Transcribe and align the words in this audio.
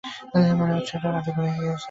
মনে 0.59 0.73
হচ্ছে 0.75 0.93
এটা 0.97 1.09
রাতে 1.11 1.29
খুলে 1.35 1.51
গিয়েছে। 1.51 1.79